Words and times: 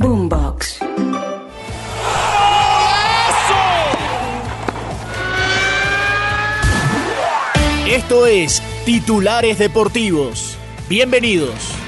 Boombox. 0.00 0.80
Esto 7.86 8.26
es 8.26 8.62
Titulares 8.86 9.58
Deportivos. 9.58 10.56
Bienvenidos. 10.88 11.79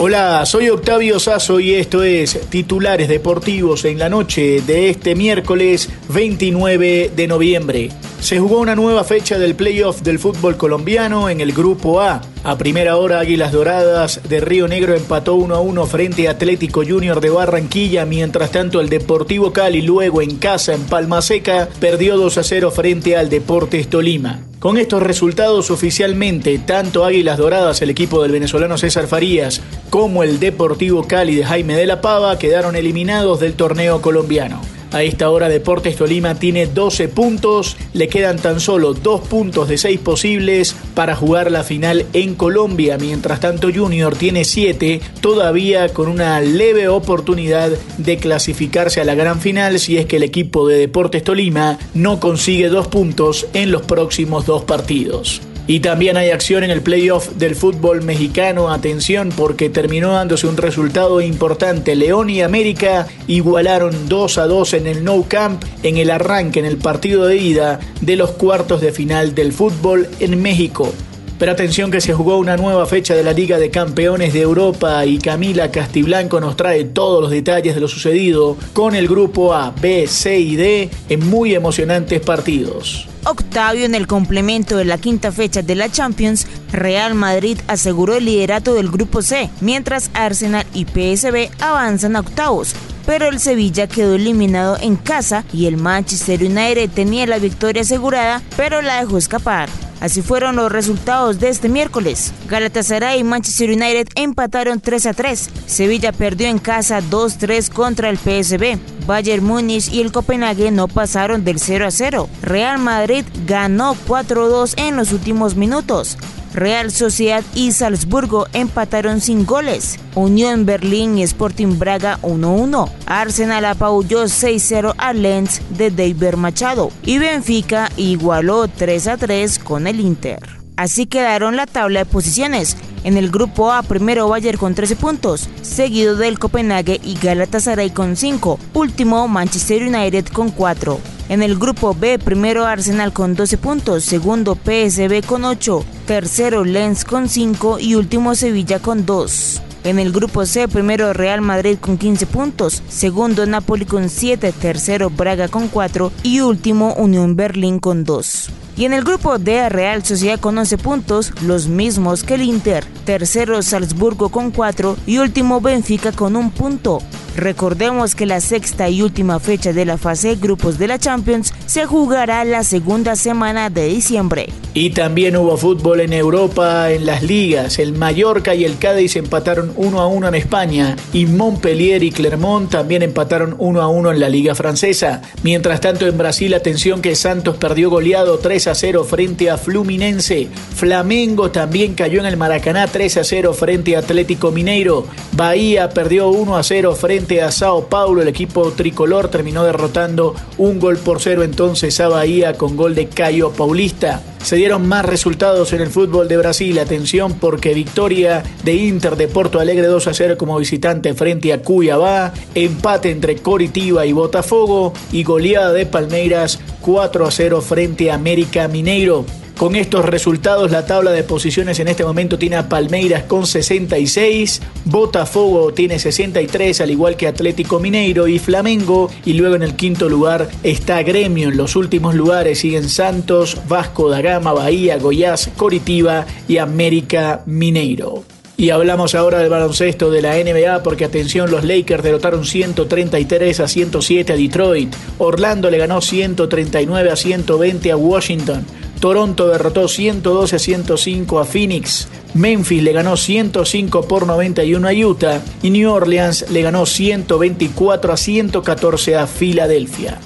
Hola, 0.00 0.44
soy 0.44 0.70
Octavio 0.70 1.20
Sazo 1.20 1.60
y 1.60 1.74
esto 1.74 2.02
es 2.02 2.50
Titulares 2.50 3.08
Deportivos 3.08 3.84
en 3.84 4.00
la 4.00 4.08
noche 4.08 4.60
de 4.60 4.90
este 4.90 5.14
miércoles 5.14 5.88
29 6.08 7.12
de 7.14 7.26
noviembre. 7.28 7.90
Se 8.18 8.40
jugó 8.40 8.58
una 8.58 8.74
nueva 8.74 9.04
fecha 9.04 9.38
del 9.38 9.54
playoff 9.54 10.02
del 10.02 10.18
fútbol 10.18 10.56
colombiano 10.56 11.28
en 11.28 11.40
el 11.40 11.52
Grupo 11.52 12.00
A. 12.00 12.22
A 12.42 12.58
primera 12.58 12.96
hora, 12.96 13.20
Águilas 13.20 13.52
Doradas 13.52 14.20
de 14.28 14.40
Río 14.40 14.66
Negro 14.66 14.96
empató 14.96 15.36
1 15.36 15.54
a 15.54 15.60
1 15.60 15.86
frente 15.86 16.26
a 16.26 16.32
Atlético 16.32 16.82
Junior 16.84 17.20
de 17.20 17.30
Barranquilla, 17.30 18.04
mientras 18.04 18.50
tanto 18.50 18.80
el 18.80 18.88
Deportivo 18.88 19.52
Cali 19.52 19.80
luego 19.80 20.22
en 20.22 20.38
casa 20.38 20.74
en 20.74 20.82
Palma 20.82 21.22
Seca 21.22 21.68
perdió 21.78 22.16
2 22.16 22.38
a 22.38 22.42
0 22.42 22.72
frente 22.72 23.16
al 23.16 23.30
Deportes 23.30 23.88
Tolima. 23.88 24.40
Con 24.64 24.78
estos 24.78 25.02
resultados 25.02 25.70
oficialmente, 25.70 26.58
tanto 26.58 27.04
Águilas 27.04 27.36
Doradas, 27.36 27.82
el 27.82 27.90
equipo 27.90 28.22
del 28.22 28.32
venezolano 28.32 28.78
César 28.78 29.06
Farías, 29.06 29.60
como 29.90 30.22
el 30.22 30.40
Deportivo 30.40 31.06
Cali 31.06 31.34
de 31.34 31.44
Jaime 31.44 31.76
de 31.76 31.84
la 31.84 32.00
Pava 32.00 32.38
quedaron 32.38 32.74
eliminados 32.74 33.40
del 33.40 33.52
torneo 33.52 34.00
colombiano. 34.00 34.62
A 34.94 35.02
esta 35.02 35.28
hora 35.28 35.48
Deportes 35.48 35.96
Tolima 35.96 36.36
tiene 36.36 36.68
12 36.68 37.08
puntos, 37.08 37.76
le 37.94 38.06
quedan 38.06 38.38
tan 38.38 38.60
solo 38.60 38.94
2 38.94 39.22
puntos 39.22 39.68
de 39.68 39.76
6 39.76 39.98
posibles 39.98 40.76
para 40.94 41.16
jugar 41.16 41.50
la 41.50 41.64
final 41.64 42.06
en 42.12 42.36
Colombia, 42.36 42.96
mientras 42.96 43.40
tanto 43.40 43.70
Junior 43.74 44.14
tiene 44.14 44.44
7, 44.44 45.00
todavía 45.20 45.88
con 45.88 46.06
una 46.06 46.40
leve 46.40 46.86
oportunidad 46.86 47.72
de 47.98 48.18
clasificarse 48.18 49.00
a 49.00 49.04
la 49.04 49.16
gran 49.16 49.40
final 49.40 49.80
si 49.80 49.98
es 49.98 50.06
que 50.06 50.18
el 50.18 50.22
equipo 50.22 50.68
de 50.68 50.78
Deportes 50.78 51.24
Tolima 51.24 51.76
no 51.92 52.20
consigue 52.20 52.68
2 52.68 52.86
puntos 52.86 53.48
en 53.52 53.72
los 53.72 53.82
próximos 53.82 54.46
dos 54.46 54.62
partidos. 54.62 55.40
Y 55.66 55.80
también 55.80 56.18
hay 56.18 56.30
acción 56.30 56.62
en 56.62 56.70
el 56.70 56.82
playoff 56.82 57.30
del 57.36 57.54
fútbol 57.54 58.02
mexicano. 58.02 58.70
Atención 58.70 59.30
porque 59.34 59.70
terminó 59.70 60.12
dándose 60.12 60.46
un 60.46 60.58
resultado 60.58 61.22
importante. 61.22 61.94
León 61.94 62.28
y 62.28 62.42
América 62.42 63.06
igualaron 63.28 64.08
2 64.08 64.38
a 64.38 64.46
2 64.46 64.74
en 64.74 64.86
el 64.86 65.04
No 65.04 65.24
Camp 65.26 65.64
en 65.82 65.96
el 65.96 66.10
arranque, 66.10 66.60
en 66.60 66.66
el 66.66 66.76
partido 66.76 67.26
de 67.26 67.38
ida 67.38 67.80
de 68.02 68.16
los 68.16 68.32
cuartos 68.32 68.82
de 68.82 68.92
final 68.92 69.34
del 69.34 69.52
fútbol 69.52 70.06
en 70.20 70.42
México. 70.42 70.92
Pero 71.38 71.52
atención 71.52 71.90
que 71.90 72.00
se 72.00 72.12
jugó 72.12 72.38
una 72.38 72.56
nueva 72.56 72.86
fecha 72.86 73.14
de 73.14 73.24
la 73.24 73.32
Liga 73.32 73.58
de 73.58 73.70
Campeones 73.70 74.34
de 74.34 74.42
Europa 74.42 75.04
y 75.04 75.18
Camila 75.18 75.70
Castiblanco 75.70 76.40
nos 76.40 76.56
trae 76.56 76.84
todos 76.84 77.22
los 77.22 77.30
detalles 77.30 77.74
de 77.74 77.80
lo 77.80 77.88
sucedido 77.88 78.56
con 78.72 78.94
el 78.94 79.08
grupo 79.08 79.52
A, 79.54 79.74
B, 79.80 80.06
C 80.06 80.38
y 80.38 80.56
D 80.56 80.90
en 81.08 81.26
muy 81.26 81.54
emocionantes 81.54 82.20
partidos. 82.20 83.08
Octavio 83.26 83.84
en 83.84 83.94
el 83.94 84.06
complemento 84.06 84.76
de 84.76 84.84
la 84.84 84.98
quinta 84.98 85.32
fecha 85.32 85.62
de 85.62 85.74
la 85.74 85.90
Champions, 85.90 86.46
Real 86.72 87.14
Madrid 87.14 87.58
aseguró 87.68 88.16
el 88.16 88.26
liderato 88.26 88.74
del 88.74 88.90
grupo 88.90 89.22
C, 89.22 89.50
mientras 89.60 90.10
Arsenal 90.14 90.66
y 90.74 90.84
PSB 90.84 91.50
avanzan 91.60 92.16
a 92.16 92.20
octavos. 92.20 92.74
Pero 93.06 93.28
el 93.28 93.40
Sevilla 93.40 93.86
quedó 93.86 94.14
eliminado 94.14 94.78
en 94.80 94.96
casa 94.96 95.44
y 95.52 95.66
el 95.66 95.76
Manchester 95.76 96.42
United 96.42 96.90
tenía 96.90 97.26
la 97.26 97.38
victoria 97.38 97.82
asegurada, 97.82 98.42
pero 98.56 98.82
la 98.82 99.00
dejó 99.00 99.18
escapar. 99.18 99.68
Así 100.04 100.20
fueron 100.20 100.56
los 100.56 100.70
resultados 100.70 101.40
de 101.40 101.48
este 101.48 101.70
miércoles. 101.70 102.34
Galatasaray 102.46 103.20
y 103.20 103.24
Manchester 103.24 103.70
United 103.70 104.08
empataron 104.16 104.78
3 104.78 105.06
a 105.06 105.14
3. 105.14 105.48
Sevilla 105.64 106.12
perdió 106.12 106.46
en 106.46 106.58
casa 106.58 107.00
2-3 107.00 107.72
contra 107.72 108.10
el 108.10 108.18
PSB. 108.18 108.76
Bayern 109.06 109.42
Múnich 109.42 109.90
y 109.90 110.02
el 110.02 110.12
Copenhague 110.12 110.70
no 110.70 110.88
pasaron 110.88 111.42
del 111.42 111.58
0 111.58 111.86
a 111.86 111.90
0. 111.90 112.28
Real 112.42 112.78
Madrid 112.80 113.24
ganó 113.46 113.96
4-2 114.06 114.74
en 114.76 114.96
los 114.96 115.10
últimos 115.14 115.56
minutos. 115.56 116.18
Real 116.54 116.92
Sociedad 116.92 117.42
y 117.54 117.72
Salzburgo 117.72 118.46
empataron 118.52 119.20
sin 119.20 119.44
goles. 119.44 119.98
Unión 120.14 120.64
Berlín 120.64 121.18
y 121.18 121.24
Sporting 121.24 121.78
Braga 121.78 122.18
1-1. 122.22 122.90
Arsenal 123.06 123.64
apabulló 123.64 124.24
6-0 124.24 124.94
a 124.96 125.12
Lens 125.12 125.60
de 125.70 125.90
David 125.90 126.36
Machado. 126.36 126.90
Y 127.02 127.18
Benfica 127.18 127.90
igualó 127.96 128.68
3-3 128.68 129.58
con 129.62 129.88
el 129.88 129.98
Inter. 129.98 130.38
Así 130.76 131.06
quedaron 131.06 131.56
la 131.56 131.66
tabla 131.66 132.00
de 132.00 132.06
posiciones. 132.06 132.76
En 133.04 133.16
el 133.16 133.30
grupo 133.30 133.70
A, 133.72 133.82
primero 133.82 134.28
Bayern 134.28 134.58
con 134.58 134.74
13 134.74 134.96
puntos, 134.96 135.48
seguido 135.62 136.16
del 136.16 136.38
Copenhague 136.38 137.00
y 137.04 137.14
Galatasaray 137.14 137.90
con 137.90 138.16
5, 138.16 138.58
último 138.72 139.28
Manchester 139.28 139.82
United 139.82 140.26
con 140.28 140.50
4. 140.50 141.13
En 141.30 141.42
el 141.42 141.58
grupo 141.58 141.96
B, 141.98 142.18
primero 142.18 142.66
Arsenal 142.66 143.14
con 143.14 143.34
12 143.34 143.56
puntos, 143.56 144.04
segundo 144.04 144.56
PSB 144.56 145.24
con 145.24 145.44
8, 145.44 145.82
tercero 146.06 146.64
Lens 146.64 147.06
con 147.06 147.30
5 147.30 147.78
y 147.80 147.94
último 147.94 148.34
Sevilla 148.34 148.78
con 148.78 149.06
2. 149.06 149.62
En 149.84 149.98
el 149.98 150.12
grupo 150.12 150.44
C, 150.44 150.68
primero 150.68 151.14
Real 151.14 151.40
Madrid 151.40 151.78
con 151.80 151.96
15 151.96 152.26
puntos, 152.26 152.82
segundo 152.88 153.46
Napoli 153.46 153.86
con 153.86 154.10
7, 154.10 154.52
tercero 154.52 155.08
Braga 155.08 155.48
con 155.48 155.68
4 155.68 156.12
y 156.22 156.40
último 156.40 156.92
Unión 156.94 157.36
Berlín 157.36 157.80
con 157.80 158.04
2. 158.04 158.50
Y 158.76 158.84
en 158.84 158.92
el 158.92 159.02
grupo 159.02 159.38
D, 159.38 159.68
Real 159.70 160.04
Sociedad 160.04 160.38
con 160.38 160.58
11 160.58 160.76
puntos, 160.76 161.32
los 161.42 161.68
mismos 161.68 162.22
que 162.22 162.34
el 162.34 162.42
Inter, 162.42 162.84
tercero 163.06 163.62
Salzburgo 163.62 164.28
con 164.28 164.50
4 164.50 164.96
y 165.06 165.18
último 165.18 165.62
Benfica 165.62 166.12
con 166.12 166.36
un 166.36 166.50
punto. 166.50 167.00
Recordemos 167.36 168.14
que 168.14 168.26
la 168.26 168.40
sexta 168.40 168.88
y 168.88 169.02
última 169.02 169.40
fecha 169.40 169.72
de 169.72 169.84
la 169.84 169.98
fase 169.98 170.36
grupos 170.36 170.78
de 170.78 170.88
la 170.88 170.98
Champions 170.98 171.52
se 171.66 171.84
jugará 171.84 172.44
la 172.44 172.62
segunda 172.62 173.16
semana 173.16 173.70
de 173.70 173.88
diciembre. 173.88 174.48
Y 174.76 174.90
también 174.90 175.36
hubo 175.36 175.56
fútbol 175.56 176.00
en 176.00 176.12
Europa, 176.12 176.90
en 176.90 177.06
las 177.06 177.22
ligas. 177.22 177.78
El 177.78 177.92
Mallorca 177.92 178.56
y 178.56 178.64
el 178.64 178.76
Cádiz 178.76 179.14
empataron 179.14 179.72
1 179.76 180.00
a 180.00 180.06
1 180.08 180.28
en 180.28 180.34
España 180.34 180.96
y 181.12 181.26
Montpellier 181.26 182.02
y 182.02 182.10
Clermont 182.10 182.70
también 182.70 183.02
empataron 183.02 183.54
1 183.58 183.80
a 183.80 183.88
1 183.88 184.10
en 184.10 184.20
la 184.20 184.28
liga 184.28 184.56
francesa. 184.56 185.22
Mientras 185.44 185.80
tanto 185.80 186.08
en 186.08 186.18
Brasil, 186.18 186.54
atención 186.54 187.02
que 187.02 187.14
Santos 187.14 187.56
perdió 187.56 187.88
goleado 187.88 188.38
3 188.38 188.66
a 188.66 188.74
0 188.74 189.04
frente 189.04 189.48
a 189.48 189.58
Fluminense. 189.58 190.48
Flamengo 190.74 191.52
también 191.52 191.94
cayó 191.94 192.18
en 192.18 192.26
el 192.26 192.36
Maracaná 192.36 192.88
3 192.88 193.18
a 193.18 193.24
0 193.24 193.54
frente 193.54 193.94
a 193.94 194.00
Atlético 194.00 194.50
Mineiro. 194.50 195.06
Bahía 195.32 195.90
perdió 195.90 196.30
1 196.30 196.56
a 196.56 196.62
0 196.64 196.96
frente 197.24 197.42
a 197.42 197.50
Sao 197.50 197.86
Paulo. 197.86 198.20
El 198.20 198.28
equipo 198.28 198.72
tricolor 198.72 199.28
terminó 199.28 199.64
derrotando 199.64 200.34
un 200.58 200.78
gol 200.78 200.98
por 200.98 201.22
cero 201.22 201.42
entonces 201.42 201.98
a 202.00 202.08
Bahía 202.08 202.52
con 202.52 202.76
gol 202.76 202.94
de 202.94 203.06
Cayo 203.08 203.50
Paulista. 203.50 204.22
Se 204.42 204.56
dieron 204.56 204.86
más 204.86 205.06
resultados 205.06 205.72
en 205.72 205.80
el 205.80 205.88
fútbol 205.88 206.28
de 206.28 206.36
Brasil. 206.36 206.78
Atención 206.78 207.32
porque 207.38 207.72
victoria 207.72 208.42
de 208.62 208.74
Inter 208.74 209.16
de 209.16 209.28
Porto 209.28 209.58
Alegre 209.58 209.86
2 209.86 210.06
a 210.06 210.12
0 210.12 210.36
como 210.36 210.58
visitante 210.58 211.14
frente 211.14 211.54
a 211.54 211.62
Cuiabá. 211.62 212.34
Empate 212.54 213.10
entre 213.10 213.36
Coritiba 213.36 214.04
y 214.04 214.12
Botafogo. 214.12 214.92
Y 215.10 215.24
goleada 215.24 215.72
de 215.72 215.86
Palmeiras 215.86 216.60
4 216.82 217.26
a 217.26 217.30
0 217.30 217.62
frente 217.62 218.10
a 218.10 218.16
América 218.16 218.68
Mineiro. 218.68 219.24
Con 219.56 219.76
estos 219.76 220.04
resultados, 220.04 220.72
la 220.72 220.84
tabla 220.84 221.12
de 221.12 221.22
posiciones 221.22 221.78
en 221.78 221.86
este 221.86 222.04
momento 222.04 222.38
tiene 222.38 222.56
a 222.56 222.68
Palmeiras 222.68 223.22
con 223.22 223.46
66, 223.46 224.60
Botafogo 224.84 225.72
tiene 225.72 226.00
63, 226.00 226.80
al 226.80 226.90
igual 226.90 227.16
que 227.16 227.28
Atlético 227.28 227.78
Mineiro 227.78 228.26
y 228.26 228.40
Flamengo. 228.40 229.08
Y 229.24 229.34
luego 229.34 229.54
en 229.54 229.62
el 229.62 229.76
quinto 229.76 230.08
lugar 230.08 230.48
está 230.64 231.00
Gremio. 231.04 231.50
En 231.50 231.56
los 231.56 231.76
últimos 231.76 232.16
lugares 232.16 232.58
siguen 232.58 232.88
Santos, 232.88 233.56
Vasco 233.68 234.10
da 234.10 234.20
Gama, 234.22 234.52
Bahía, 234.52 234.98
Goiás, 234.98 235.48
Coritiba 235.56 236.26
y 236.48 236.58
América 236.58 237.42
Mineiro. 237.46 238.24
Y 238.56 238.70
hablamos 238.70 239.14
ahora 239.14 239.38
del 239.38 239.50
baloncesto 239.50 240.10
de 240.10 240.22
la 240.22 240.34
NBA 240.34 240.82
porque 240.82 241.04
atención, 241.04 241.50
los 241.50 241.64
Lakers 241.64 242.02
derrotaron 242.02 242.44
133 242.44 243.60
a 243.60 243.68
107 243.68 244.32
a 244.32 244.36
Detroit. 244.36 244.94
Orlando 245.18 245.70
le 245.70 245.78
ganó 245.78 246.00
139 246.00 247.10
a 247.10 247.16
120 247.16 247.92
a 247.92 247.96
Washington. 247.96 248.64
Toronto 249.04 249.48
derrotó 249.48 249.86
112 249.86 250.56
a 250.56 250.58
105 250.58 251.38
a 251.38 251.44
Phoenix. 251.44 252.08
Memphis 252.32 252.82
le 252.82 252.94
ganó 252.94 253.18
105 253.18 254.08
por 254.08 254.26
91 254.26 254.88
a 254.88 254.92
Utah. 254.94 255.42
Y 255.62 255.68
New 255.68 255.92
Orleans 255.92 256.46
le 256.50 256.62
ganó 256.62 256.86
124 256.86 258.14
a 258.14 258.16
114 258.16 259.16
a 259.16 259.26
Filadelfia. 259.26 260.18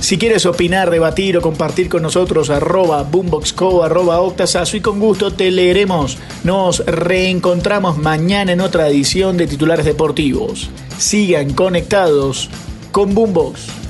Si 0.00 0.16
quieres 0.16 0.46
opinar, 0.46 0.88
debatir 0.88 1.36
o 1.36 1.42
compartir 1.42 1.90
con 1.90 2.00
nosotros, 2.00 2.48
arroba 2.48 3.02
boomboxco, 3.02 3.84
arroba 3.84 4.22
octasazo 4.22 4.78
y 4.78 4.80
con 4.80 4.98
gusto 4.98 5.34
te 5.34 5.50
leeremos. 5.50 6.16
Nos 6.44 6.78
reencontramos 6.86 7.98
mañana 7.98 8.52
en 8.52 8.62
otra 8.62 8.88
edición 8.88 9.36
de 9.36 9.48
Titulares 9.48 9.84
Deportivos. 9.84 10.70
Sigan 10.96 11.52
conectados 11.52 12.48
con 12.90 13.14
Boombox. 13.14 13.81